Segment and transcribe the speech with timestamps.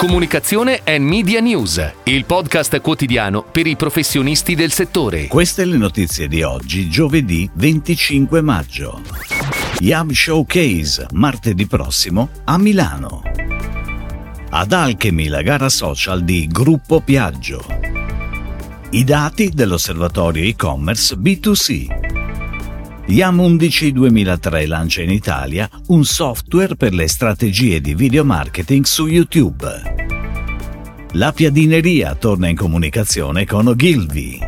[0.00, 5.26] Comunicazione e Media News, il podcast quotidiano per i professionisti del settore.
[5.26, 9.02] Queste le notizie di oggi, giovedì 25 maggio.
[9.80, 13.20] Yab Showcase, martedì prossimo, a Milano.
[14.48, 17.62] Ad Alchemy la gara social di Gruppo Piaggio.
[18.92, 22.19] I dati dell'osservatorio e-commerce B2C.
[23.10, 29.08] YAM 11 2003 lancia in Italia un software per le strategie di video marketing su
[29.08, 29.66] YouTube.
[31.14, 34.38] La piadineria torna in comunicazione con Ogilvy.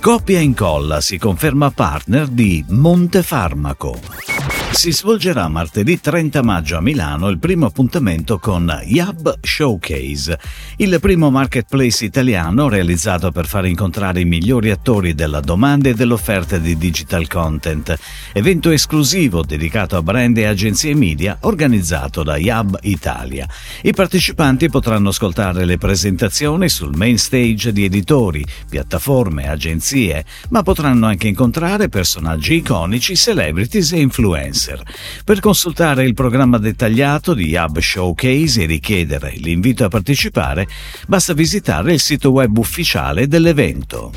[0.00, 4.33] Copia e Incolla si conferma partner di Montefarmaco.
[4.74, 10.38] Si svolgerà martedì 30 maggio a Milano il primo appuntamento con Yab Showcase,
[10.78, 16.58] il primo marketplace italiano realizzato per far incontrare i migliori attori della domanda e dell'offerta
[16.58, 17.96] di digital content,
[18.32, 23.48] evento esclusivo dedicato a brand e agenzie media organizzato da Yab Italia.
[23.82, 31.06] I partecipanti potranno ascoltare le presentazioni sul main stage di editori, piattaforme, agenzie, ma potranno
[31.06, 34.82] anche incontrare personaggi iconici, celebrities e influencer influencer.
[35.24, 40.66] Per consultare il programma dettagliato di Hub Showcase e richiedere l'invito a partecipare,
[41.06, 44.12] basta visitare il sito web ufficiale dell'evento.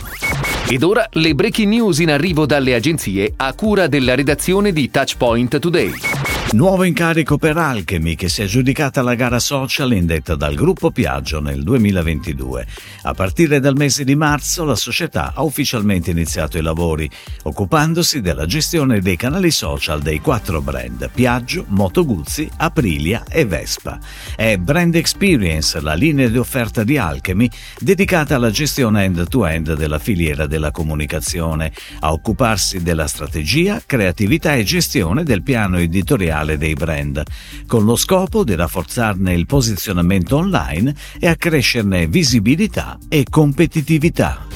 [0.70, 5.59] Ed ora le breaking news in arrivo dalle agenzie a cura della redazione di Touchpoint
[5.59, 6.37] Today.
[6.53, 11.42] Nuovo incarico per Alchemy che si è aggiudicata la gara social indetta dal gruppo Piaggio
[11.42, 12.66] nel 2022.
[13.03, 17.09] A partire dal mese di marzo la società ha ufficialmente iniziato i lavori,
[17.44, 24.00] occupandosi della gestione dei canali social dei quattro brand Piaggio, Moto Guzzi, Aprilia e Vespa.
[24.34, 30.48] È Brand Experience la linea di offerta di Alchemy dedicata alla gestione end-to-end della filiera
[30.48, 37.24] della comunicazione, a occuparsi della strategia, creatività e gestione del piano editoriale reale dei brand,
[37.66, 44.47] con lo scopo di rafforzarne il posizionamento online e accrescerne visibilità e competitività.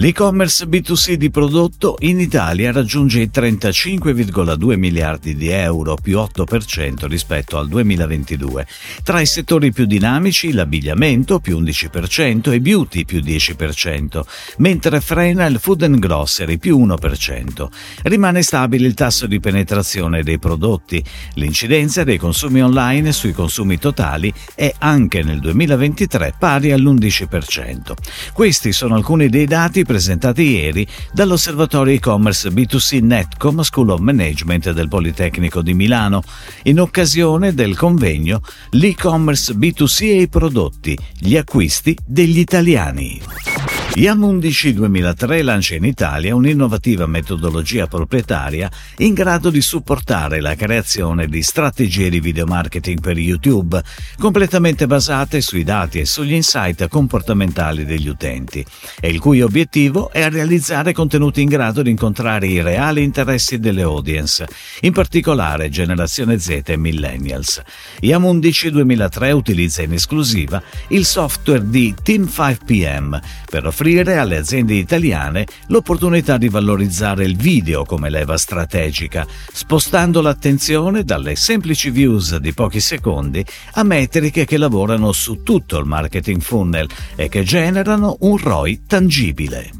[0.00, 7.58] L'e-commerce B2C di prodotto in Italia raggiunge i 35,2 miliardi di euro, più 8% rispetto
[7.58, 8.64] al 2022.
[9.02, 14.20] Tra i settori più dinamici l'abbigliamento più 11% e beauty più 10%,
[14.58, 17.66] mentre frena il food and grocery più 1%.
[18.02, 21.02] Rimane stabile il tasso di penetrazione dei prodotti.
[21.34, 27.94] L'incidenza dei consumi online sui consumi totali è anche nel 2023 pari all'11%.
[28.32, 34.86] Questi sono alcuni dei dati presentati ieri dall'osservatorio e-commerce B2C Netcom School of Management del
[34.86, 36.22] Politecnico di Milano,
[36.64, 43.57] in occasione del convegno L'e-commerce B2C e i prodotti, gli acquisti degli italiani.
[43.94, 51.26] IAM 11 2003 lancia in Italia un'innovativa metodologia proprietaria in grado di supportare la creazione
[51.26, 53.82] di strategie di video marketing per YouTube,
[54.18, 58.64] completamente basate sui dati e sugli insight comportamentali degli utenti,
[59.00, 63.82] e il cui obiettivo è realizzare contenuti in grado di incontrare i reali interessi delle
[63.82, 64.46] audience,
[64.82, 67.60] in particolare generazione Z e millennials.
[68.00, 73.20] IAM 11 2003 utilizza in esclusiva il software di Team 5PM
[73.50, 80.20] per offrire offrire alle aziende italiane l'opportunità di valorizzare il video come leva strategica, spostando
[80.20, 83.44] l'attenzione dalle semplici views di pochi secondi
[83.74, 89.70] a metriche che lavorano su tutto il marketing funnel e che generano un ROI tangibile.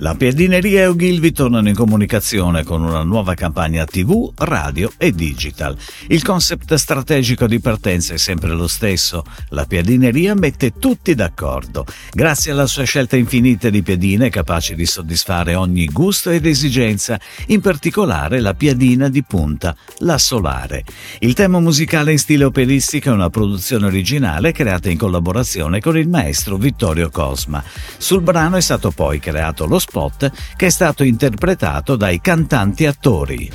[0.00, 5.76] La Piadineria e Ogilvy tornano in comunicazione con una nuova campagna TV, radio e digital.
[6.06, 9.24] Il concept strategico di partenza è sempre lo stesso.
[9.48, 11.84] La Piadineria mette tutti d'accordo.
[12.12, 17.60] Grazie alla sua scelta infinita di piadine capaci di soddisfare ogni gusto ed esigenza, in
[17.60, 20.84] particolare la piadina di punta, la solare.
[21.18, 26.08] Il tema musicale in stile operistico è una produzione originale creata in collaborazione con il
[26.08, 27.64] maestro Vittorio Cosma.
[27.96, 33.50] Sul brano è stato poi creato lo spot che è stato interpretato dai cantanti attori.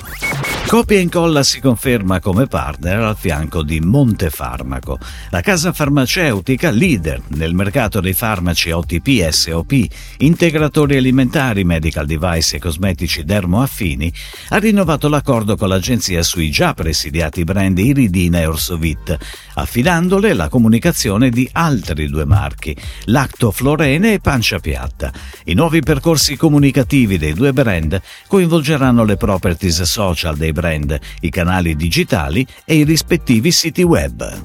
[0.73, 4.97] Copia e Incolla si conferma come partner al fianco di Montefarmaco,
[5.29, 9.85] la casa farmaceutica leader nel mercato dei farmaci OTP SOP,
[10.17, 14.11] integratori alimentari, medical device e cosmetici dermoaffini,
[14.49, 19.15] ha rinnovato l'accordo con l'agenzia sui già presidiati brand Iridina e Orsovit,
[19.55, 22.75] affidandole la comunicazione di altri due marchi,
[23.05, 25.11] Lacto Florene e Pancia Piatta.
[25.43, 31.75] I nuovi percorsi comunicativi dei due brand coinvolgeranno le properties social dei brand, i canali
[31.75, 34.41] digitali e i rispettivi siti web.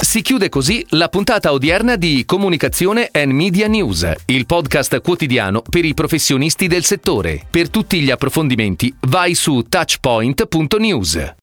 [0.00, 5.84] Si chiude così la puntata odierna di Comunicazione and Media News, il podcast quotidiano per
[5.84, 7.46] i professionisti del settore.
[7.50, 11.34] Per tutti gli approfondimenti vai su touchpoint.news.